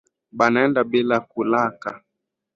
[0.37, 1.91] Banaenda bila kulaka